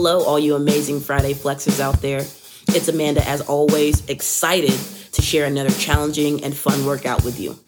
Hello, 0.00 0.22
all 0.22 0.38
you 0.38 0.54
amazing 0.54 1.00
Friday 1.00 1.34
flexers 1.34 1.80
out 1.80 2.00
there. 2.00 2.20
It's 2.68 2.86
Amanda, 2.86 3.26
as 3.28 3.40
always, 3.40 4.08
excited 4.08 4.78
to 5.10 5.22
share 5.22 5.44
another 5.44 5.72
challenging 5.72 6.44
and 6.44 6.56
fun 6.56 6.86
workout 6.86 7.24
with 7.24 7.40
you. 7.40 7.58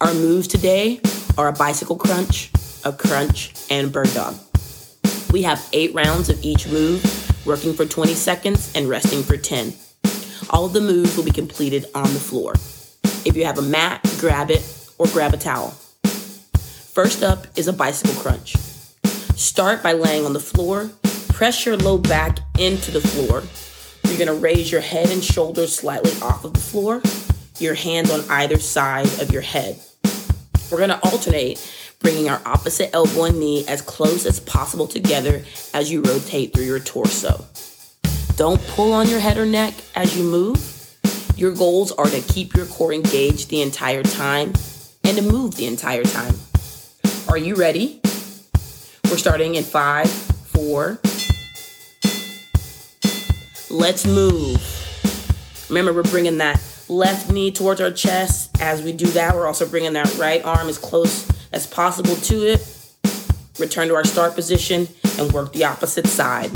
Our 0.00 0.14
moves 0.14 0.46
today 0.46 1.00
are 1.36 1.48
a 1.48 1.52
bicycle 1.52 1.96
crunch, 1.96 2.52
a 2.84 2.92
crunch, 2.92 3.52
and 3.68 3.92
bird 3.92 4.14
dog. 4.14 4.36
We 5.32 5.42
have 5.42 5.68
eight 5.72 5.92
rounds 5.92 6.28
of 6.28 6.40
each 6.44 6.68
move, 6.68 7.02
working 7.44 7.74
for 7.74 7.84
20 7.84 8.14
seconds 8.14 8.70
and 8.76 8.88
resting 8.88 9.24
for 9.24 9.36
10. 9.36 9.74
All 10.50 10.66
of 10.66 10.72
the 10.72 10.80
moves 10.80 11.16
will 11.16 11.24
be 11.24 11.32
completed 11.32 11.86
on 11.96 12.04
the 12.14 12.20
floor. 12.20 12.52
If 13.26 13.36
you 13.36 13.44
have 13.44 13.58
a 13.58 13.62
mat, 13.62 14.08
grab 14.20 14.52
it 14.52 14.62
or 14.98 15.08
grab 15.08 15.34
a 15.34 15.36
towel. 15.36 15.70
First 16.04 17.24
up 17.24 17.48
is 17.58 17.66
a 17.66 17.72
bicycle 17.72 18.14
crunch. 18.22 18.54
Start 19.34 19.82
by 19.82 19.94
laying 19.94 20.24
on 20.26 20.32
the 20.32 20.38
floor 20.38 20.92
Press 21.44 21.66
your 21.66 21.76
low 21.76 21.98
back 21.98 22.38
into 22.58 22.90
the 22.90 23.02
floor. 23.02 23.42
You're 24.04 24.18
gonna 24.18 24.40
raise 24.40 24.72
your 24.72 24.80
head 24.80 25.10
and 25.10 25.22
shoulders 25.22 25.76
slightly 25.76 26.10
off 26.22 26.42
of 26.42 26.54
the 26.54 26.58
floor, 26.58 27.02
your 27.58 27.74
hands 27.74 28.10
on 28.10 28.24
either 28.30 28.58
side 28.58 29.04
of 29.20 29.30
your 29.30 29.42
head. 29.42 29.78
We're 30.72 30.78
gonna 30.78 30.98
alternate, 31.02 31.60
bringing 31.98 32.30
our 32.30 32.40
opposite 32.46 32.94
elbow 32.94 33.24
and 33.24 33.38
knee 33.38 33.66
as 33.68 33.82
close 33.82 34.24
as 34.24 34.40
possible 34.40 34.86
together 34.86 35.44
as 35.74 35.92
you 35.92 36.00
rotate 36.00 36.54
through 36.54 36.64
your 36.64 36.80
torso. 36.80 37.44
Don't 38.36 38.66
pull 38.68 38.94
on 38.94 39.10
your 39.10 39.20
head 39.20 39.36
or 39.36 39.44
neck 39.44 39.74
as 39.94 40.16
you 40.16 40.24
move. 40.24 40.96
Your 41.36 41.52
goals 41.52 41.92
are 41.92 42.06
to 42.06 42.22
keep 42.22 42.56
your 42.56 42.64
core 42.64 42.94
engaged 42.94 43.50
the 43.50 43.60
entire 43.60 44.02
time 44.02 44.54
and 45.04 45.14
to 45.18 45.22
move 45.22 45.56
the 45.56 45.66
entire 45.66 46.04
time. 46.04 46.36
Are 47.28 47.36
you 47.36 47.54
ready? 47.54 48.00
We're 49.10 49.18
starting 49.18 49.56
in 49.56 49.64
five, 49.64 50.08
four, 50.08 51.00
Let's 53.74 54.06
move. 54.06 54.62
Remember, 55.68 55.92
we're 55.92 56.04
bringing 56.04 56.38
that 56.38 56.62
left 56.88 57.32
knee 57.32 57.50
towards 57.50 57.80
our 57.80 57.90
chest. 57.90 58.62
As 58.62 58.80
we 58.82 58.92
do 58.92 59.06
that, 59.08 59.34
we're 59.34 59.48
also 59.48 59.66
bringing 59.68 59.94
that 59.94 60.16
right 60.16 60.44
arm 60.44 60.68
as 60.68 60.78
close 60.78 61.28
as 61.52 61.66
possible 61.66 62.14
to 62.14 62.46
it. 62.46 62.64
Return 63.58 63.88
to 63.88 63.96
our 63.96 64.04
start 64.04 64.36
position 64.36 64.86
and 65.18 65.32
work 65.32 65.52
the 65.52 65.64
opposite 65.64 66.06
side. 66.06 66.52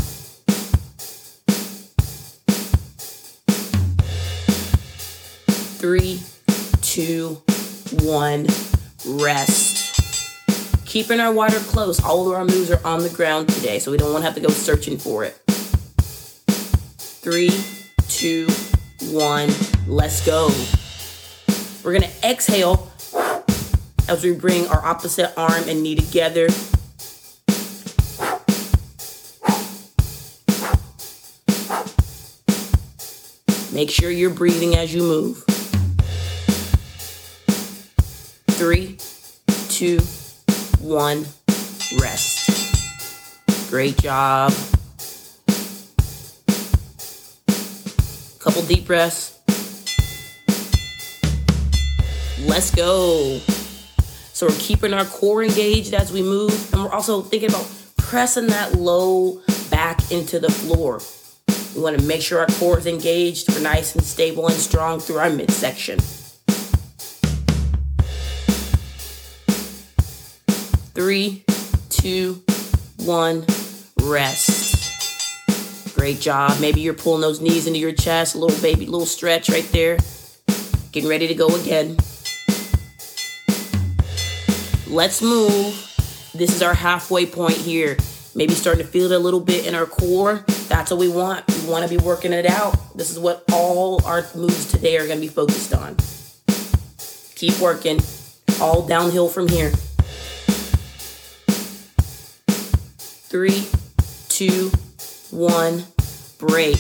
Three, 5.81 6.21
two, 6.83 7.43
one, 8.01 8.47
rest. 9.05 10.87
Keeping 10.87 11.19
our 11.19 11.33
water 11.33 11.59
close. 11.59 12.01
All 12.01 12.29
of 12.29 12.33
our 12.37 12.45
moves 12.45 12.71
are 12.71 12.87
on 12.87 13.03
the 13.03 13.11
ground 13.11 13.49
today, 13.49 13.81
so 13.81 13.91
we 13.91 13.97
don't 13.97 14.13
want 14.13 14.23
to 14.23 14.27
have 14.27 14.37
to 14.37 14.41
go 14.41 14.51
searching 14.51 14.99
for 14.99 15.25
it. 15.25 15.48
Three, 17.21 17.51
two, 18.09 18.47
one, 19.11 19.51
let's 19.87 20.25
go. 20.25 20.51
We're 21.83 21.93
gonna 21.93 22.13
exhale 22.23 22.91
as 24.09 24.23
we 24.23 24.33
bring 24.33 24.67
our 24.69 24.85
opposite 24.85 25.37
arm 25.37 25.69
and 25.69 25.83
knee 25.83 25.97
together. 25.97 26.49
Make 33.73 33.91
sure 33.91 34.11
you're 34.11 34.31
breathing 34.31 34.77
as 34.77 34.95
you 34.95 35.03
move. 35.03 35.45
Three, 38.57 38.97
two, 39.69 39.99
one, 40.81 41.27
rest. 42.01 42.51
Great 43.71 43.99
job. 43.99 44.53
Couple 48.49 48.63
deep 48.63 48.87
breaths. 48.87 49.39
Let's 52.47 52.75
go. 52.75 53.41
So 54.33 54.47
we're 54.47 54.57
keeping 54.59 54.95
our 54.95 55.05
core 55.05 55.45
engaged 55.45 55.93
as 55.93 56.11
we 56.11 56.23
move, 56.23 56.73
and 56.73 56.83
we're 56.83 56.91
also 56.91 57.21
thinking 57.21 57.51
about 57.51 57.71
pressing 57.99 58.47
that 58.47 58.73
low 58.73 59.43
back 59.71 60.11
into 60.11 60.41
the 60.41 60.51
floor. 60.51 61.03
We 61.77 61.83
want 61.83 61.99
to 61.99 62.05
make 62.07 62.23
sure 62.23 62.39
our 62.41 62.47
core 62.47 62.79
is 62.79 62.87
engaged. 62.87 63.53
We're 63.53 63.61
nice 63.61 63.95
and 63.95 64.03
stable 64.03 64.47
and 64.47 64.57
strong 64.57 64.99
through 64.99 65.19
our 65.19 65.29
midsection. 65.29 65.99
Three, 70.95 71.45
two, 71.91 72.43
one, 72.97 73.45
rest. 74.01 74.48
Great 75.99 76.21
job. 76.21 76.61
Maybe 76.61 76.81
you're 76.81 76.95
pulling 76.95 77.23
those 77.23 77.41
knees 77.41 77.67
into 77.67 77.81
your 77.81 77.91
chest, 77.91 78.37
a 78.37 78.39
little 78.39 78.57
baby, 78.63 78.87
little 78.87 79.05
stretch 79.05 79.49
right 79.51 79.69
there. 79.73 79.99
Getting 80.93 81.11
ready 81.11 81.27
to 81.27 81.35
go 81.35 81.49
again. 81.57 81.97
Let's 84.87 85.21
move. 85.21 85.75
This 86.33 86.55
is 86.55 86.63
our 86.63 86.73
halfway 86.73 87.27
point 87.27 87.57
here. 87.57 87.97
Maybe 88.37 88.55
starting 88.55 88.87
to 88.87 88.89
feel 88.89 89.11
it 89.11 89.15
a 89.17 89.19
little 89.19 89.41
bit 89.41 89.67
in 89.67 89.75
our 89.75 89.87
core. 89.87 90.45
That's 90.69 90.93
what 90.93 91.01
we 91.01 91.09
want. 91.09 91.45
We 91.49 91.69
want 91.69 91.83
to 91.83 91.91
be 91.91 92.03
working 92.03 92.33
it 92.33 92.47
out. 92.47 92.97
This 92.97 93.11
is 93.11 93.19
what 93.19 93.43
all 93.53 94.01
our 94.05 94.25
moves 94.37 94.71
today 94.71 94.99
are 94.99 95.07
going 95.07 95.19
to 95.19 95.27
be 95.27 95.27
focused 95.27 95.75
on. 95.75 95.97
Keep 97.35 97.59
working. 97.59 98.01
All 98.61 98.87
downhill 98.87 99.29
from 99.29 99.49
here. 99.49 99.73
Three, 103.29 103.67
two, 104.29 104.71
one, 105.31 105.85
break. 106.39 106.79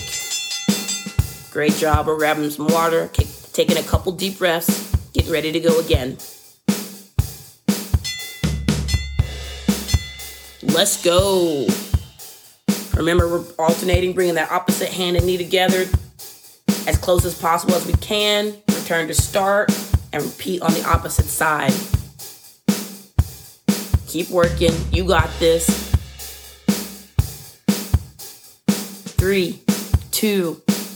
Great 1.50 1.74
job. 1.74 2.06
We're 2.06 2.16
grabbing 2.16 2.50
some 2.50 2.68
water, 2.68 3.08
taking 3.52 3.76
a 3.76 3.82
couple 3.82 4.12
deep 4.12 4.38
breaths, 4.38 4.94
getting 5.12 5.32
ready 5.32 5.52
to 5.52 5.60
go 5.60 5.80
again. 5.80 6.16
Let's 10.62 11.02
go. 11.02 11.66
Remember, 12.96 13.28
we're 13.28 13.44
alternating, 13.58 14.12
bringing 14.12 14.34
that 14.36 14.50
opposite 14.50 14.90
hand 14.90 15.16
and 15.16 15.26
knee 15.26 15.36
together 15.36 15.86
as 16.86 16.96
close 16.98 17.24
as 17.24 17.38
possible 17.38 17.74
as 17.74 17.86
we 17.86 17.94
can. 17.94 18.54
Return 18.68 19.08
to 19.08 19.14
start 19.14 19.70
and 20.12 20.22
repeat 20.22 20.62
on 20.62 20.72
the 20.72 20.84
opposite 20.84 21.26
side. 21.26 21.72
Keep 24.06 24.30
working. 24.30 24.72
You 24.90 25.04
got 25.04 25.28
this. 25.38 25.87
Three, 29.28 29.60
two, 30.10 30.54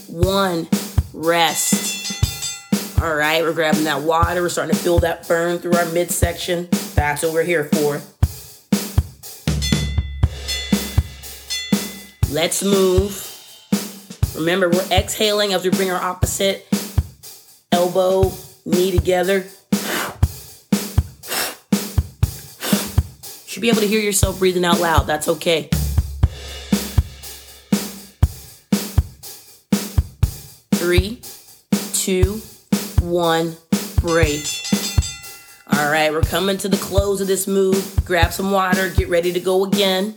one, 0.09 0.67
rest. 1.13 2.99
All 3.03 3.15
right, 3.15 3.43
we're 3.43 3.53
grabbing 3.53 3.85
that 3.85 4.01
water. 4.01 4.41
We're 4.41 4.49
starting 4.49 4.75
to 4.75 4.81
feel 4.81 5.01
that 5.01 5.29
burn 5.29 5.59
through 5.59 5.75
our 5.75 5.85
midsection. 5.93 6.67
That's 6.95 7.23
what 7.23 7.35
we're 7.35 7.43
here 7.43 7.65
for. 7.65 8.01
Let's 12.33 12.65
move. 12.65 13.29
Remember, 14.35 14.71
we're 14.71 14.89
exhaling 14.91 15.53
as 15.53 15.63
we 15.63 15.69
bring 15.69 15.91
our 15.91 16.03
opposite 16.03 16.67
elbow, 17.71 18.33
knee 18.65 18.93
together. 18.93 19.45
Should 23.47 23.61
be 23.61 23.69
able 23.69 23.83
to 23.83 23.87
hear 23.87 24.01
yourself 24.01 24.39
breathing 24.39 24.65
out 24.65 24.81
loud. 24.81 25.07
That's 25.07 25.29
okay. 25.29 25.69
Three, 30.83 31.21
two, 31.93 32.43
one, 33.03 33.57
break. 34.01 34.45
All 35.71 35.89
right, 35.89 36.11
we're 36.11 36.23
coming 36.23 36.59
to 36.59 36.69
the 36.69 36.77
close 36.77 37.21
of 37.21 37.29
this 37.29 37.47
move. 37.47 38.05
Grab 38.05 38.33
some 38.33 38.51
water, 38.51 38.91
get 38.91 39.09
ready 39.09 39.33
to 39.33 39.39
go 39.39 39.65
again. 39.65 40.17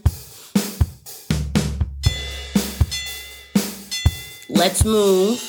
Let's 4.49 4.83
move. 4.83 5.39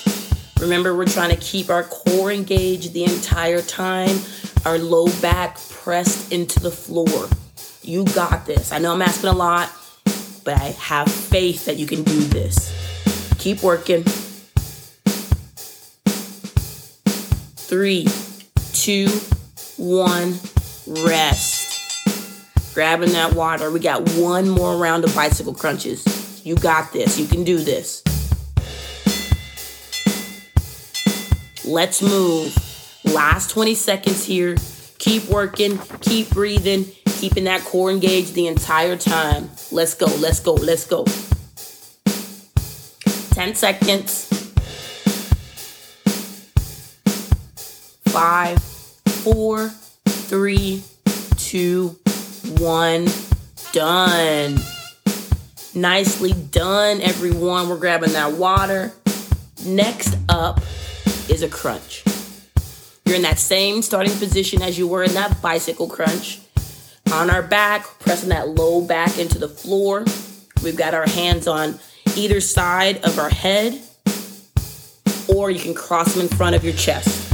Remember, 0.60 0.94
we're 0.94 1.06
trying 1.06 1.30
to 1.30 1.40
keep 1.40 1.70
our 1.70 1.84
core 1.84 2.30
engaged 2.30 2.92
the 2.92 3.04
entire 3.04 3.62
time, 3.62 4.18
our 4.66 4.76
low 4.76 5.06
back 5.22 5.58
pressed 5.70 6.30
into 6.30 6.60
the 6.60 6.70
floor. 6.70 7.26
You 7.80 8.04
got 8.04 8.44
this. 8.44 8.70
I 8.70 8.76
know 8.80 8.92
I'm 8.92 9.00
asking 9.00 9.30
a 9.30 9.32
lot, 9.32 9.72
but 10.44 10.60
I 10.60 10.72
have 10.72 11.10
faith 11.10 11.64
that 11.64 11.78
you 11.78 11.86
can 11.86 12.02
do 12.02 12.20
this. 12.20 12.70
Keep 13.38 13.62
working. 13.62 14.04
Three, 17.76 18.06
two, 18.72 19.06
one, 19.76 20.34
rest. 21.04 22.72
Grabbing 22.72 23.12
that 23.12 23.34
water. 23.34 23.70
We 23.70 23.80
got 23.80 24.08
one 24.12 24.48
more 24.48 24.78
round 24.78 25.04
of 25.04 25.14
bicycle 25.14 25.52
crunches. 25.52 26.40
You 26.42 26.54
got 26.54 26.94
this. 26.94 27.18
You 27.18 27.26
can 27.26 27.44
do 27.44 27.58
this. 27.58 28.02
Let's 31.66 32.00
move. 32.00 32.56
Last 33.04 33.50
20 33.50 33.74
seconds 33.74 34.24
here. 34.24 34.56
Keep 34.96 35.28
working, 35.28 35.78
keep 36.00 36.30
breathing, 36.30 36.86
keeping 37.18 37.44
that 37.44 37.62
core 37.62 37.90
engaged 37.90 38.32
the 38.32 38.46
entire 38.46 38.96
time. 38.96 39.50
Let's 39.70 39.92
go, 39.92 40.06
let's 40.06 40.40
go, 40.40 40.54
let's 40.54 40.86
go. 40.86 41.04
10 43.34 43.54
seconds. 43.54 44.25
Five, 48.16 48.62
four, 48.62 49.68
three, 50.06 50.82
two, 51.36 51.98
one. 52.56 53.08
Done. 53.72 54.58
Nicely 55.74 56.32
done, 56.32 57.02
everyone. 57.02 57.68
We're 57.68 57.76
grabbing 57.76 58.14
that 58.14 58.32
water. 58.32 58.94
Next 59.66 60.16
up 60.30 60.62
is 61.28 61.42
a 61.42 61.48
crunch. 61.50 62.04
You're 63.04 63.16
in 63.16 63.22
that 63.22 63.38
same 63.38 63.82
starting 63.82 64.14
position 64.14 64.62
as 64.62 64.78
you 64.78 64.88
were 64.88 65.04
in 65.04 65.12
that 65.12 65.42
bicycle 65.42 65.86
crunch. 65.86 66.40
On 67.12 67.28
our 67.28 67.42
back, 67.42 67.84
pressing 67.98 68.30
that 68.30 68.48
low 68.48 68.80
back 68.80 69.18
into 69.18 69.38
the 69.38 69.48
floor. 69.48 70.06
We've 70.64 70.74
got 70.74 70.94
our 70.94 71.06
hands 71.06 71.46
on 71.46 71.78
either 72.16 72.40
side 72.40 73.04
of 73.04 73.18
our 73.18 73.28
head, 73.28 73.78
or 75.28 75.50
you 75.50 75.60
can 75.60 75.74
cross 75.74 76.14
them 76.14 76.22
in 76.22 76.28
front 76.28 76.56
of 76.56 76.64
your 76.64 76.72
chest. 76.72 77.25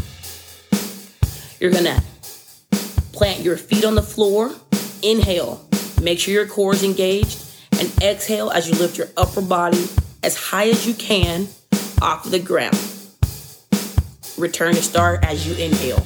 You're 1.62 1.70
gonna 1.70 2.02
plant 3.12 3.44
your 3.44 3.56
feet 3.56 3.84
on 3.84 3.94
the 3.94 4.02
floor, 4.02 4.52
inhale, 5.00 5.64
make 6.02 6.18
sure 6.18 6.34
your 6.34 6.48
core 6.48 6.74
is 6.74 6.82
engaged, 6.82 7.40
and 7.78 7.88
exhale 8.02 8.50
as 8.50 8.68
you 8.68 8.74
lift 8.74 8.98
your 8.98 9.06
upper 9.16 9.40
body 9.40 9.86
as 10.24 10.36
high 10.36 10.68
as 10.70 10.84
you 10.88 10.92
can 10.92 11.46
off 12.00 12.24
of 12.24 12.32
the 12.32 12.40
ground. 12.40 12.76
Return 14.36 14.74
to 14.74 14.82
start 14.82 15.24
as 15.24 15.46
you 15.46 15.54
inhale. 15.54 16.04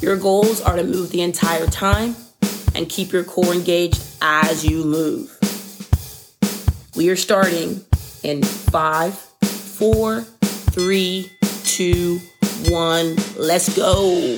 Your 0.00 0.16
goals 0.16 0.62
are 0.62 0.76
to 0.76 0.82
move 0.82 1.10
the 1.10 1.20
entire 1.20 1.66
time 1.66 2.16
and 2.74 2.88
keep 2.88 3.12
your 3.12 3.24
core 3.24 3.52
engaged 3.52 4.02
as 4.22 4.64
you 4.64 4.82
move. 4.82 5.36
We 6.96 7.10
are 7.10 7.16
starting 7.16 7.84
in 8.22 8.42
five, 8.42 9.12
four, 9.42 10.22
three, 10.22 11.30
two, 11.64 12.18
one. 12.70 13.16
Let's 13.36 13.74
go. 13.76 14.36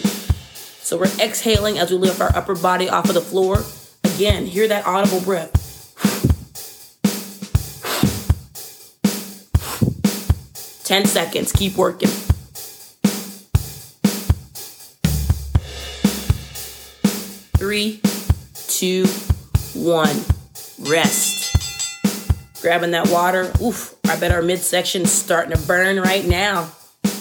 So 0.81 0.99
we're 0.99 1.11
exhaling 1.19 1.79
as 1.79 1.91
we 1.91 1.97
lift 1.97 2.21
our 2.21 2.35
upper 2.37 2.55
body 2.55 2.89
off 2.89 3.09
of 3.09 3.15
the 3.15 3.21
floor. 3.21 3.65
Again, 4.05 4.47
hear 4.47 4.69
that 4.69 4.87
audible 4.87 5.21
breath. 5.21 5.61
Ten 10.85 11.07
seconds. 11.07 11.53
Keep 11.53 11.77
working. 11.77 12.11
Three, 17.57 18.01
two, 18.69 19.07
one. 19.75 20.17
Rest. 20.81 22.61
Grabbing 22.61 22.91
that 22.91 23.09
water. 23.09 23.51
Oof, 23.63 23.95
I 24.05 24.17
bet 24.17 24.33
our 24.33 24.43
midsection's 24.43 25.11
starting 25.11 25.57
to 25.57 25.67
burn 25.67 25.99
right 25.99 26.27
now. 26.27 26.71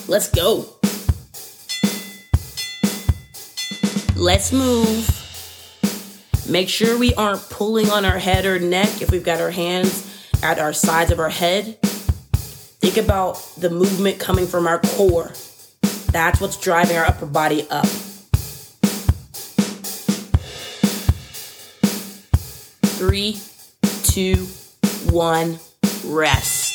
Let's 0.08 0.30
go. 0.30 0.73
Let's 4.24 4.54
move. 4.54 5.06
Make 6.48 6.70
sure 6.70 6.98
we 6.98 7.14
aren't 7.16 7.42
pulling 7.50 7.90
on 7.90 8.06
our 8.06 8.18
head 8.18 8.46
or 8.46 8.58
neck 8.58 9.02
if 9.02 9.12
we've 9.12 9.22
got 9.22 9.42
our 9.42 9.52
hands 9.52 10.10
at 10.42 10.60
our 10.60 10.72
sides 10.72 11.12
of 11.12 11.20
our 11.20 11.28
head. 11.28 11.78
Think 11.82 12.96
about 12.96 13.34
the 13.58 13.70
movement 13.70 14.22
coming 14.22 14.48
from 14.48 14.66
our 14.66 14.80
core. 14.80 15.34
That's 16.14 16.40
what's 16.40 16.56
driving 16.56 16.96
our 16.96 17.04
upper 17.04 17.26
body 17.26 17.68
up. 17.70 17.86
Three, 22.96 23.42
two, 24.04 24.48
one, 25.12 25.60
rest. 26.06 26.72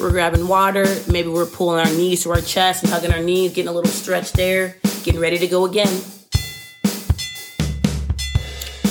We're 0.00 0.10
grabbing 0.10 0.48
water. 0.48 0.86
Maybe 1.06 1.28
we're 1.28 1.44
pulling 1.44 1.86
our 1.86 1.92
knees 1.92 2.22
to 2.22 2.30
our 2.30 2.40
chest 2.40 2.82
and 2.82 2.90
hugging 2.90 3.12
our 3.12 3.22
knees, 3.22 3.52
getting 3.52 3.68
a 3.68 3.72
little 3.72 3.90
stretch 3.90 4.32
there, 4.32 4.78
getting 5.04 5.20
ready 5.20 5.36
to 5.38 5.46
go 5.46 5.66
again. 5.66 6.02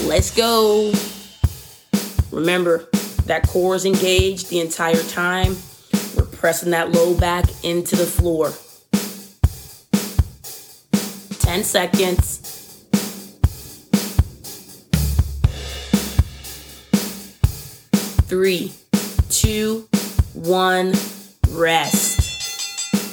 Let's 0.06 0.36
go. 0.36 0.94
Remember, 2.31 2.88
that 3.25 3.48
core 3.48 3.75
is 3.75 3.86
engaged 3.86 4.50
the 4.50 4.60
entire 4.60 5.01
time. 5.04 5.57
We're 6.15 6.25
pressing 6.25 6.69
that 6.71 6.92
low 6.92 7.18
back 7.18 7.45
into 7.63 7.95
the 7.95 8.06
floor. 8.06 8.54
10 11.39 11.63
seconds. 11.63 12.39
Three, 18.27 18.74
two, 19.30 19.88
one, 20.33 20.94
rest. 21.50 22.21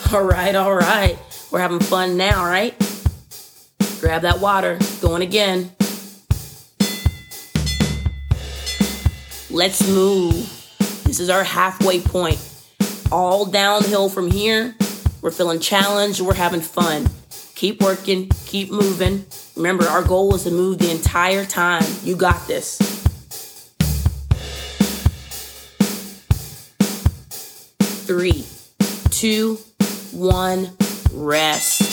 All 0.13 0.23
right, 0.25 0.55
all 0.55 0.75
right. 0.75 1.17
We're 1.53 1.61
having 1.61 1.79
fun 1.79 2.17
now, 2.17 2.45
right? 2.45 2.75
Grab 4.01 4.23
that 4.23 4.41
water. 4.41 4.79
Going 5.03 5.21
again. 5.21 5.71
Let's 9.51 9.87
move. 9.87 10.35
This 11.05 11.21
is 11.21 11.29
our 11.29 11.45
halfway 11.45 12.01
point. 12.01 12.39
All 13.13 13.45
downhill 13.45 14.09
from 14.09 14.31
here. 14.31 14.75
We're 15.21 15.31
feeling 15.31 15.61
challenged. 15.61 16.21
We're 16.21 16.35
having 16.35 16.63
fun. 16.63 17.11
Keep 17.57 17.83
working. 17.83 18.31
Keep 18.47 18.71
moving. 18.71 19.27
Remember, 19.55 19.85
our 19.85 20.03
goal 20.03 20.35
is 20.35 20.45
to 20.45 20.51
move 20.51 20.79
the 20.79 20.91
entire 20.91 21.45
time. 21.45 21.85
You 22.03 22.17
got 22.17 22.47
this. 22.47 22.79
Three, 28.07 28.47
two, 29.11 29.59
one, 30.13 30.71
rest. 31.13 31.90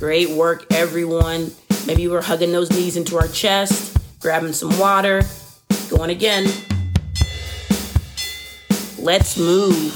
Great 0.00 0.30
work, 0.30 0.64
everyone. 0.72 1.52
Maybe 1.86 2.08
we're 2.08 2.22
hugging 2.22 2.52
those 2.52 2.70
knees 2.70 2.96
into 2.96 3.18
our 3.18 3.28
chest, 3.28 3.98
grabbing 4.18 4.54
some 4.54 4.78
water, 4.78 5.20
going 5.90 6.08
again. 6.08 6.50
Let's 8.98 9.36
move. 9.36 9.94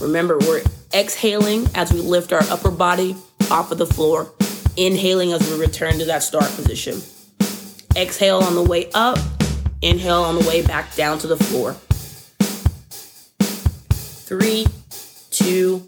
Remember, 0.00 0.38
we're 0.38 0.62
exhaling 0.94 1.66
as 1.74 1.92
we 1.92 2.02
lift 2.02 2.32
our 2.32 2.44
upper 2.44 2.70
body 2.70 3.16
off 3.50 3.72
of 3.72 3.78
the 3.78 3.86
floor, 3.86 4.32
inhaling 4.76 5.32
as 5.32 5.50
we 5.50 5.58
return 5.58 5.98
to 5.98 6.04
that 6.04 6.22
start 6.22 6.44
position. 6.54 7.02
Exhale 7.96 8.38
on 8.38 8.54
the 8.54 8.62
way 8.62 8.88
up, 8.94 9.18
inhale 9.82 10.22
on 10.22 10.36
the 10.36 10.48
way 10.48 10.64
back 10.64 10.94
down 10.94 11.18
to 11.18 11.26
the 11.26 11.36
floor. 11.36 11.72
Three, 14.28 14.68
two, 15.32 15.84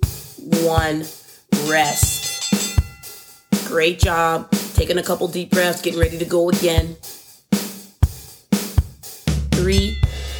one, 0.62 1.04
rest. 1.66 2.78
Great 3.66 3.98
job. 3.98 4.50
Taking 4.74 4.98
a 4.98 5.02
couple 5.02 5.28
deep 5.28 5.50
breaths, 5.50 5.80
getting 5.82 6.00
ready 6.00 6.18
to 6.18 6.24
go 6.24 6.48
again. 6.48 6.96
Three, 9.52 9.98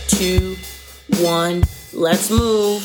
two, 0.08 0.56
one, 1.20 1.64
let's 1.92 2.30
move. 2.30 2.82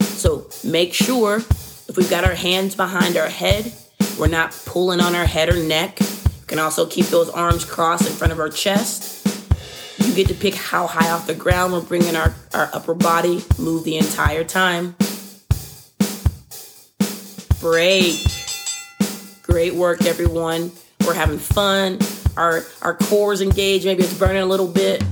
So 0.00 0.46
make 0.64 0.94
sure 0.94 1.36
if 1.36 1.96
we've 1.96 2.10
got 2.10 2.24
our 2.24 2.34
hands 2.34 2.74
behind 2.74 3.16
our 3.16 3.28
head, 3.28 3.72
we're 4.18 4.28
not 4.28 4.52
pulling 4.66 5.00
on 5.00 5.14
our 5.14 5.26
head 5.26 5.48
or 5.48 5.62
neck. 5.62 5.98
We 6.00 6.46
can 6.46 6.58
also 6.58 6.86
keep 6.86 7.06
those 7.06 7.28
arms 7.30 7.64
crossed 7.64 8.06
in 8.06 8.12
front 8.12 8.32
of 8.32 8.38
our 8.38 8.50
chest. 8.50 9.09
You 10.10 10.16
get 10.16 10.26
to 10.26 10.34
pick 10.34 10.56
how 10.56 10.88
high 10.88 11.08
off 11.12 11.28
the 11.28 11.36
ground 11.36 11.72
we're 11.72 11.82
bringing 11.82 12.16
our, 12.16 12.34
our 12.52 12.68
upper 12.72 12.94
body, 12.94 13.44
move 13.60 13.84
the 13.84 13.96
entire 13.96 14.42
time. 14.42 14.96
Break. 17.60 18.16
Great 19.44 19.74
work, 19.74 20.04
everyone. 20.04 20.72
We're 21.06 21.14
having 21.14 21.38
fun. 21.38 22.00
Our 22.36 22.64
our 22.82 22.96
core 22.96 23.32
is 23.32 23.40
engaged. 23.40 23.84
Maybe 23.84 24.02
it's 24.02 24.18
burning 24.18 24.42
a 24.42 24.46
little 24.46 24.66
bit. 24.66 25.04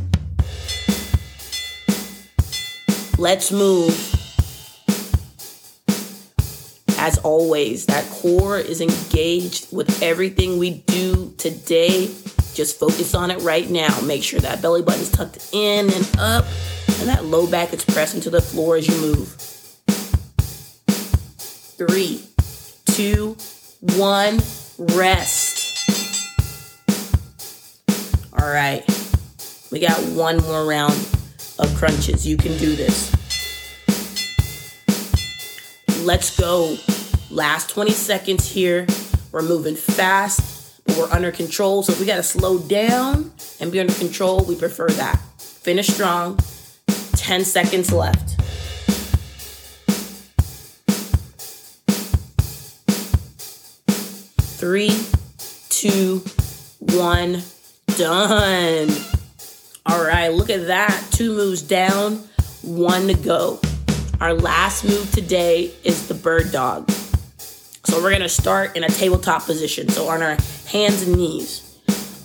Let's 3.19 3.52
move. 3.52 3.95
As 6.99 7.19
always, 7.19 7.87
that 7.87 8.05
core 8.11 8.59
is 8.59 8.81
engaged 8.81 9.73
with 9.73 10.02
everything 10.02 10.59
we 10.59 10.71
do 10.71 11.33
today. 11.38 12.12
Just 12.59 12.81
focus 12.81 13.15
on 13.15 13.31
it 13.31 13.38
right 13.43 13.71
now. 13.71 14.00
Make 14.00 14.25
sure 14.25 14.41
that 14.41 14.61
belly 14.61 14.83
button's 14.83 15.12
tucked 15.12 15.50
in 15.53 15.93
and 15.93 16.11
up, 16.19 16.45
and 16.99 17.09
that 17.09 17.25
low 17.25 17.49
back 17.49 17.73
is 17.73 17.85
pressed 17.85 18.17
into 18.17 18.31
the 18.31 18.41
floor 18.41 18.75
as 18.75 18.88
you 18.88 19.00
move. 19.00 19.29
Three, 21.79 22.21
two, 22.87 23.37
one, 23.97 24.41
rest. 24.77 25.88
All 28.37 28.49
right, 28.49 28.83
we 29.71 29.79
got 29.79 29.97
one 30.09 30.38
more 30.38 30.67
round 30.67 30.95
of 31.61 31.73
crunches. 31.77 32.27
You 32.27 32.37
can 32.37 32.59
do 32.59 32.75
this. 32.75 33.15
Let's 36.03 36.37
go. 36.37 36.77
Last 37.31 37.71
20 37.71 37.93
seconds 37.93 38.50
here. 38.50 38.85
We're 39.31 39.43
moving 39.43 39.77
fast, 39.77 40.58
we're 40.99 41.11
under 41.11 41.31
control. 41.31 41.83
So 41.83 41.93
if 41.93 42.00
we 42.00 42.07
got 42.07 42.17
to 42.17 42.23
slow 42.23 42.59
down 42.59 43.31
and 43.61 43.71
be 43.71 43.81
under 43.81 43.95
control, 43.95 44.45
we 44.45 44.57
prefer 44.57 44.88
that. 44.88 45.21
Finish 45.38 45.88
strong. 45.88 46.38
10 47.12 47.45
seconds 47.45 47.93
left. 47.93 48.35
Three, 54.59 54.90
two, 55.69 56.25
one, 56.81 57.43
done. 57.97 58.90
All 59.87 60.05
right, 60.05 60.28
look 60.28 60.50
at 60.50 60.67
that. 60.67 61.07
Two 61.12 61.35
moves 61.35 61.62
down, 61.62 62.28
one 62.62 63.07
to 63.07 63.14
go. 63.14 63.61
Our 64.21 64.35
last 64.35 64.85
move 64.85 65.11
today 65.12 65.73
is 65.85 66.09
the 66.09 66.14
bird 66.14 66.50
dog. 66.50 66.90
So 67.85 68.02
we're 68.02 68.12
gonna 68.12 68.28
start 68.28 68.76
in 68.76 68.85
a 68.85 68.88
tabletop 68.88 69.47
position. 69.47 69.88
So 69.88 70.09
on 70.09 70.23
our 70.23 70.37
hands 70.68 71.02
and 71.02 71.16
knees. 71.16 71.78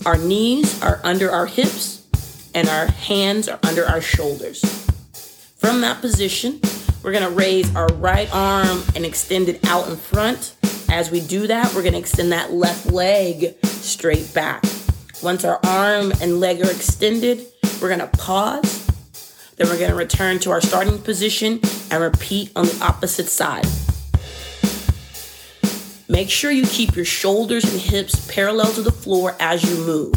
Our 0.05 0.17
knees 0.17 0.81
are 0.83 0.99
under 1.03 1.31
our 1.31 1.45
hips 1.45 2.05
and 2.53 2.67
our 2.67 2.87
hands 2.87 3.47
are 3.47 3.59
under 3.63 3.85
our 3.85 4.01
shoulders. 4.01 4.61
From 5.57 5.79
that 5.79 6.01
position, 6.01 6.59
we're 7.01 7.13
gonna 7.13 7.29
raise 7.29 7.73
our 7.73 7.87
right 7.87 8.29
arm 8.33 8.83
and 8.95 9.05
extend 9.05 9.47
it 9.47 9.65
out 9.65 9.87
in 9.87 9.95
front. 9.95 10.55
As 10.91 11.09
we 11.09 11.21
do 11.21 11.47
that, 11.47 11.73
we're 11.73 11.83
gonna 11.83 11.97
extend 11.97 12.33
that 12.33 12.51
left 12.51 12.91
leg 12.91 13.55
straight 13.63 14.33
back. 14.33 14.63
Once 15.21 15.45
our 15.45 15.59
arm 15.63 16.11
and 16.21 16.41
leg 16.41 16.61
are 16.61 16.69
extended, 16.69 17.47
we're 17.81 17.89
gonna 17.89 18.07
pause. 18.07 18.85
Then 19.55 19.67
we're 19.69 19.79
gonna 19.79 19.95
return 19.95 20.39
to 20.39 20.51
our 20.51 20.59
starting 20.59 20.99
position 20.99 21.61
and 21.89 22.03
repeat 22.03 22.51
on 22.57 22.65
the 22.65 22.79
opposite 22.83 23.29
side. 23.29 23.67
Make 26.13 26.29
sure 26.29 26.51
you 26.51 26.67
keep 26.67 26.95
your 26.95 27.05
shoulders 27.05 27.63
and 27.65 27.81
hips 27.81 28.31
parallel 28.31 28.71
to 28.73 28.83
the 28.83 28.91
floor 28.91 29.35
as 29.39 29.63
you 29.63 29.83
move. 29.83 30.13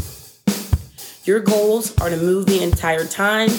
Your 1.23 1.39
goals 1.39 1.99
are 1.99 2.11
to 2.11 2.17
move 2.17 2.45
the 2.45 2.61
entire 2.61 3.03
time 3.03 3.49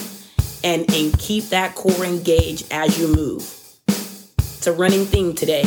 and, 0.62 0.88
and 0.94 1.18
keep 1.18 1.46
that 1.46 1.74
core 1.74 2.04
engaged 2.04 2.68
as 2.70 2.96
you 2.96 3.08
move. 3.08 3.42
It's 3.88 4.68
a 4.68 4.72
running 4.72 5.04
theme 5.04 5.34
today. 5.34 5.64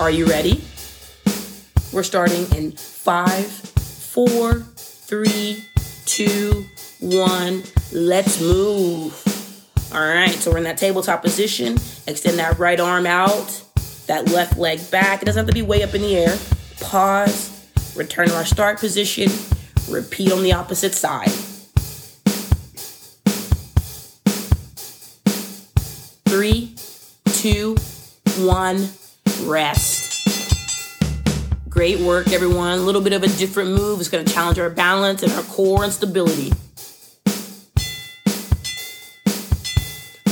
Are 0.00 0.10
you 0.10 0.24
ready? 0.24 0.64
We're 1.92 2.04
starting 2.04 2.50
in 2.56 2.72
five, 2.72 3.44
four, 3.46 4.60
three, 4.76 5.62
two, 6.06 6.64
one. 7.00 7.64
Let's 7.92 8.40
move. 8.40 9.12
All 9.92 10.00
right, 10.00 10.30
so 10.30 10.52
we're 10.52 10.56
in 10.56 10.64
that 10.64 10.78
tabletop 10.78 11.20
position. 11.20 11.74
Extend 12.06 12.38
that 12.38 12.58
right 12.58 12.80
arm 12.80 13.04
out 13.04 13.62
that 14.06 14.30
left 14.30 14.58
leg 14.58 14.90
back. 14.90 15.22
It 15.22 15.26
doesn't 15.26 15.40
have 15.40 15.48
to 15.48 15.54
be 15.54 15.62
way 15.62 15.82
up 15.82 15.94
in 15.94 16.02
the 16.02 16.16
air. 16.16 16.38
Pause, 16.80 17.94
return 17.96 18.28
to 18.28 18.36
our 18.36 18.44
start 18.44 18.78
position, 18.78 19.30
repeat 19.88 20.32
on 20.32 20.42
the 20.42 20.52
opposite 20.52 20.94
side. 20.94 21.30
Three, 26.26 26.74
two, 27.24 27.76
one, 28.38 28.88
rest. 29.44 30.04
Great 31.68 32.00
work, 32.00 32.32
everyone. 32.32 32.78
A 32.78 32.82
little 32.82 33.02
bit 33.02 33.12
of 33.12 33.22
a 33.22 33.28
different 33.28 33.70
move. 33.70 34.00
It's 34.00 34.08
going 34.08 34.24
to 34.24 34.32
challenge 34.32 34.58
our 34.58 34.70
balance 34.70 35.22
and 35.22 35.32
our 35.32 35.42
core 35.44 35.84
and 35.84 35.92
stability. 35.92 36.52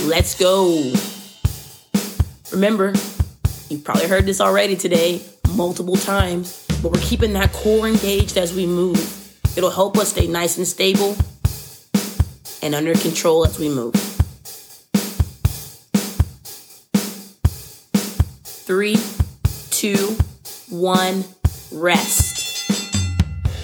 Let's 0.06 0.34
go. 0.38 0.92
Remember, 2.52 2.92
You've 3.74 3.82
probably 3.82 4.06
heard 4.06 4.24
this 4.24 4.40
already 4.40 4.76
today, 4.76 5.20
multiple 5.56 5.96
times, 5.96 6.64
but 6.80 6.92
we're 6.92 7.00
keeping 7.00 7.32
that 7.32 7.52
core 7.52 7.88
engaged 7.88 8.36
as 8.36 8.54
we 8.54 8.66
move. 8.66 8.96
It'll 9.56 9.68
help 9.68 9.98
us 9.98 10.10
stay 10.10 10.28
nice 10.28 10.58
and 10.58 10.64
stable 10.64 11.16
and 12.62 12.72
under 12.72 12.94
control 12.94 13.44
as 13.44 13.58
we 13.58 13.68
move. 13.68 13.92
Three, 18.44 18.96
two, 19.70 20.16
one, 20.70 21.24
rest. 21.72 22.70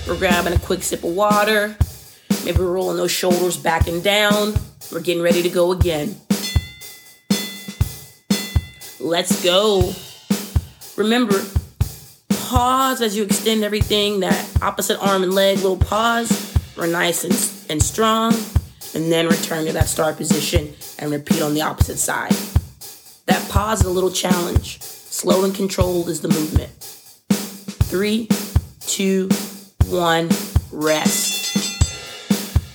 We're 0.08 0.18
grabbing 0.18 0.54
a 0.54 0.58
quick 0.58 0.82
sip 0.82 1.04
of 1.04 1.14
water. 1.14 1.76
Maybe 2.44 2.58
we're 2.58 2.72
rolling 2.72 2.96
those 2.96 3.12
shoulders 3.12 3.56
back 3.56 3.86
and 3.86 4.02
down. 4.02 4.54
We're 4.90 5.02
getting 5.02 5.22
ready 5.22 5.44
to 5.44 5.48
go 5.50 5.70
again. 5.70 6.16
Let's 9.00 9.42
go. 9.42 9.94
Remember, 10.96 11.42
pause 12.28 13.00
as 13.00 13.16
you 13.16 13.22
extend 13.22 13.64
everything, 13.64 14.20
that 14.20 14.58
opposite 14.60 14.98
arm 14.98 15.22
and 15.22 15.32
leg, 15.32 15.56
little 15.56 15.78
pause. 15.78 16.54
We're 16.76 16.86
nice 16.86 17.24
and, 17.24 17.70
and 17.70 17.82
strong. 17.82 18.34
And 18.94 19.10
then 19.10 19.26
return 19.26 19.64
to 19.64 19.72
that 19.72 19.88
start 19.88 20.18
position 20.18 20.74
and 20.98 21.10
repeat 21.10 21.40
on 21.40 21.54
the 21.54 21.62
opposite 21.62 21.96
side. 21.96 22.32
That 23.24 23.48
pause 23.48 23.80
is 23.80 23.86
a 23.86 23.90
little 23.90 24.10
challenge. 24.10 24.82
Slow 24.82 25.44
and 25.44 25.54
controlled 25.54 26.10
is 26.10 26.20
the 26.20 26.28
movement. 26.28 26.70
Three, 27.88 28.28
two, 28.80 29.30
one, 29.86 30.28
rest. 30.72 31.78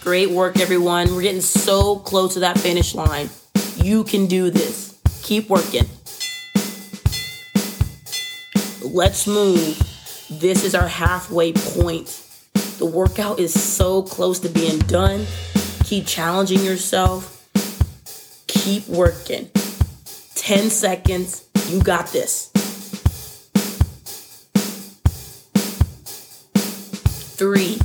Great 0.03 0.31
work, 0.31 0.59
everyone. 0.59 1.13
We're 1.13 1.21
getting 1.21 1.41
so 1.41 1.97
close 1.99 2.33
to 2.33 2.39
that 2.39 2.57
finish 2.57 2.95
line. 2.95 3.29
You 3.77 4.03
can 4.03 4.25
do 4.25 4.49
this. 4.49 4.99
Keep 5.21 5.49
working. 5.49 5.85
Let's 8.85 9.25
move. 9.25 9.77
This 10.29 10.63
is 10.63 10.75
our 10.75 10.87
halfway 10.87 11.53
point. 11.53 12.21
The 12.77 12.85
workout 12.85 13.39
is 13.39 13.59
so 13.59 14.03
close 14.03 14.39
to 14.41 14.49
being 14.49 14.77
done. 14.79 15.25
Keep 15.85 16.05
challenging 16.05 16.63
yourself. 16.63 17.49
Keep 18.47 18.87
working. 18.87 19.49
10 20.35 20.69
seconds. 20.69 21.47
You 21.69 21.81
got 21.81 22.07
this. 22.07 22.51
Three, 27.35 27.79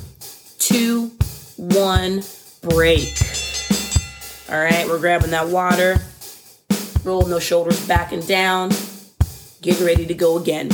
two, 0.59 1.13
one, 1.57 2.23
break. 2.63 3.17
All 4.51 4.59
right, 4.61 4.87
we're 4.87 4.99
grabbing 4.99 5.31
that 5.31 5.49
water, 5.49 5.97
rolling 7.05 7.31
those 7.31 7.43
shoulders 7.43 7.87
back 7.87 8.13
and 8.13 8.27
down, 8.27 8.71
getting 9.63 9.87
ready 9.87 10.07
to 10.07 10.15
go 10.15 10.37
again. 10.37 10.71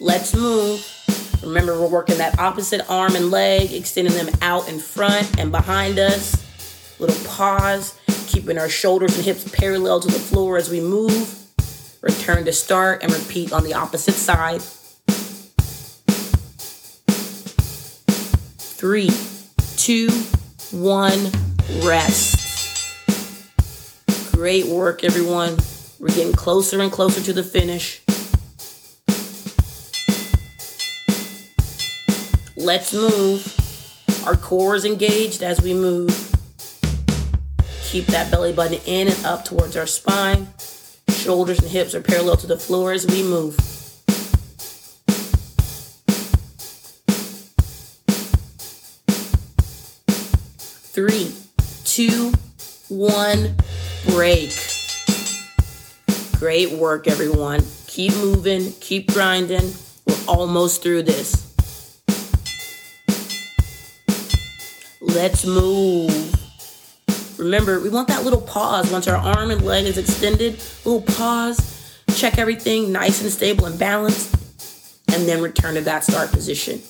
Let's 0.00 0.32
move. 0.32 0.86
Remember, 1.42 1.80
we're 1.80 1.88
working 1.88 2.18
that 2.18 2.38
opposite 2.38 2.88
arm 2.88 3.16
and 3.16 3.32
leg, 3.32 3.72
extending 3.72 4.14
them 4.14 4.32
out 4.40 4.68
in 4.68 4.78
front 4.78 5.40
and 5.40 5.50
behind 5.50 5.98
us. 5.98 6.36
Little 7.00 7.28
pause, 7.28 7.98
keeping 8.28 8.58
our 8.58 8.68
shoulders 8.68 9.16
and 9.16 9.24
hips 9.24 9.48
parallel 9.50 9.98
to 10.00 10.06
the 10.06 10.20
floor 10.20 10.56
as 10.56 10.70
we 10.70 10.80
move. 10.80 11.34
Return 12.00 12.44
to 12.44 12.52
start 12.52 13.02
and 13.02 13.12
repeat 13.12 13.52
on 13.52 13.64
the 13.64 13.74
opposite 13.74 14.14
side. 14.14 14.62
Three, 18.58 19.10
two, 19.76 20.10
one, 20.70 21.32
rest. 21.84 22.36
Great 24.32 24.66
work, 24.66 25.02
everyone. 25.02 25.56
We're 25.98 26.14
getting 26.14 26.32
closer 26.32 26.80
and 26.80 26.92
closer 26.92 27.20
to 27.20 27.32
the 27.32 27.42
finish. 27.42 28.00
Let's 32.68 32.92
move. 32.92 34.26
Our 34.26 34.36
core 34.36 34.74
is 34.74 34.84
engaged 34.84 35.42
as 35.42 35.58
we 35.62 35.72
move. 35.72 36.10
Keep 37.84 38.04
that 38.08 38.30
belly 38.30 38.52
button 38.52 38.78
in 38.84 39.08
and 39.08 39.24
up 39.24 39.46
towards 39.46 39.74
our 39.74 39.86
spine. 39.86 40.48
Shoulders 41.08 41.60
and 41.60 41.70
hips 41.70 41.94
are 41.94 42.02
parallel 42.02 42.36
to 42.36 42.46
the 42.46 42.58
floor 42.58 42.92
as 42.92 43.06
we 43.06 43.22
move. 43.22 43.54
Three, 50.92 51.34
two, 51.84 52.34
one, 52.90 53.54
break. 54.10 54.52
Great 56.38 56.72
work, 56.72 57.08
everyone. 57.08 57.62
Keep 57.86 58.12
moving, 58.16 58.72
keep 58.72 59.10
grinding. 59.14 59.72
We're 60.06 60.18
almost 60.28 60.82
through 60.82 61.04
this. 61.04 61.37
Let's 65.18 65.44
move. 65.44 66.32
Remember, 67.40 67.80
we 67.80 67.88
want 67.88 68.06
that 68.06 68.22
little 68.22 68.40
pause 68.40 68.92
once 68.92 69.08
our 69.08 69.16
arm 69.16 69.50
and 69.50 69.62
leg 69.62 69.86
is 69.86 69.98
extended. 69.98 70.62
Little 70.84 71.02
pause, 71.02 72.00
check 72.14 72.38
everything 72.38 72.92
nice 72.92 73.20
and 73.20 73.28
stable 73.28 73.66
and 73.66 73.76
balanced, 73.76 74.32
and 75.12 75.26
then 75.26 75.42
return 75.42 75.74
to 75.74 75.80
that 75.80 76.04
start 76.04 76.30
position. 76.30 76.80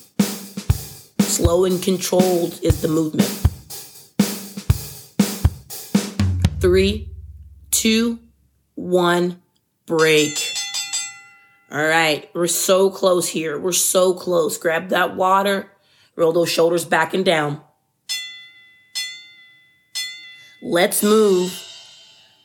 Slow 1.21 1.65
and 1.65 1.81
controlled 1.81 2.59
is 2.61 2.83
the 2.83 2.87
movement. 2.87 3.27
Three, 6.61 7.09
two, 7.71 8.19
one, 8.75 9.41
break. 9.87 10.53
All 11.71 11.83
right, 11.83 12.29
we're 12.35 12.45
so 12.45 12.91
close 12.91 13.27
here. 13.27 13.57
We're 13.57 13.71
so 13.71 14.13
close. 14.13 14.59
Grab 14.59 14.89
that 14.89 15.15
water, 15.15 15.71
roll 16.15 16.31
those 16.31 16.51
shoulders 16.51 16.85
back 16.85 17.15
and 17.15 17.25
down. 17.25 17.61
Let's 20.69 21.01
move. 21.01 21.65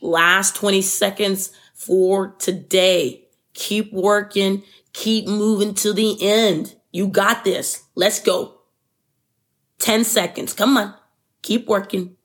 Last 0.00 0.56
20 0.56 0.80
seconds 0.80 1.52
for 1.74 2.28
today. 2.38 3.28
Keep 3.52 3.92
working, 3.92 4.62
keep 4.94 5.26
moving 5.26 5.74
to 5.74 5.92
the 5.92 6.16
end. 6.22 6.74
You 6.90 7.06
got 7.06 7.44
this. 7.44 7.82
Let's 7.94 8.20
go. 8.20 8.62
10 9.80 10.04
seconds. 10.04 10.54
Come 10.54 10.78
on. 10.78 10.94
Keep 11.42 11.66
working. 11.66 12.16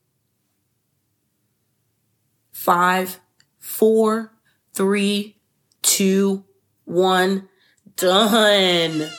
Five, 2.54 3.20
four, 3.60 4.32
three, 4.74 5.36
two, 5.82 6.46
one. 6.86 7.50
Done. 7.98 9.10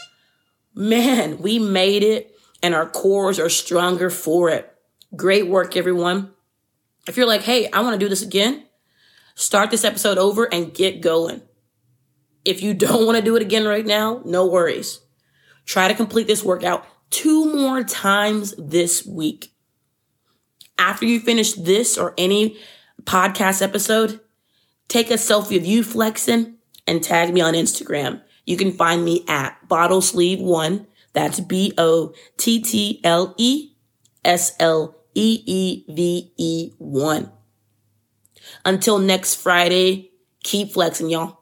Man, 0.75 1.43
we 1.43 1.59
made 1.59 2.03
it 2.03 2.35
and 2.63 2.75
our 2.75 2.89
cores 2.89 3.39
are 3.39 3.51
stronger 3.51 4.09
for 4.09 4.49
it. 4.49 4.75
Great 5.15 5.47
work, 5.47 5.77
everyone. 5.77 6.33
If 7.09 7.17
you're 7.17 7.27
like, 7.27 7.43
hey, 7.43 7.71
I 7.71 7.81
want 7.81 7.95
to 7.95 8.05
do 8.05 8.09
this 8.09 8.23
again, 8.23 8.65
start 9.35 9.71
this 9.71 9.85
episode 9.85 10.19
over 10.19 10.45
and 10.53 10.75
get 10.75 11.01
going. 11.01 11.43
If 12.45 12.63
you 12.63 12.75
don't 12.87 13.07
want 13.07 13.17
to 13.19 13.25
do 13.25 13.37
it 13.37 13.43
again 13.43 13.67
right 13.67 13.87
now, 13.87 14.23
no 14.25 14.47
worries. 14.47 15.01
Try 15.67 15.89
to 15.89 15.95
complete 15.95 16.27
this 16.27 16.45
workout 16.45 16.87
two 17.11 17.55
more 17.55 17.83
times 17.83 18.55
this 18.59 19.05
week. 19.07 19.53
After 20.79 21.05
you 21.05 21.21
finish 21.21 21.53
this 21.53 21.99
or 21.99 22.15
any 22.17 22.57
podcast 23.05 23.61
episode, 23.61 24.21
take 24.89 25.11
a 25.11 25.15
selfie 25.15 25.57
of 25.57 25.67
you 25.67 25.83
flexing 25.85 26.57
and 26.87 27.03
tag 27.03 27.35
me 27.35 27.41
on 27.41 27.55
Instagram. 27.55 28.23
You 28.47 28.57
can 28.57 28.73
find 28.73 29.05
me 29.05 29.25
at 29.29 29.69
bottle 29.69 30.01
sleeve 30.01 30.41
one. 30.41 30.87
That's 31.13 31.41
B 31.41 31.73
O 31.77 32.15
T 32.37 32.63
T 32.63 33.01
L 33.05 33.35
E 33.37 33.73
S 34.25 34.57
L 34.59 35.00
E 35.15 35.43
E 35.47 35.85
V 35.89 36.33
E 36.37 36.73
one. 36.79 37.33
Until 38.65 38.99
next 38.99 39.37
Friday, 39.37 40.11
keep 40.43 40.73
flexing, 40.73 41.11
y'all. 41.11 41.40